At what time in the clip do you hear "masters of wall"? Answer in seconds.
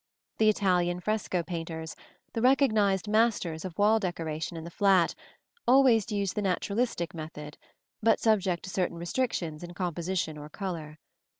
3.07-3.99